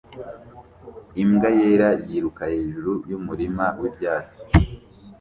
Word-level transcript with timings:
Imbwa 1.23 1.49
yera 1.59 1.89
yiruka 2.07 2.43
hejuru 2.53 2.91
yumurima 3.09 3.65
wibyatsi 3.81 4.39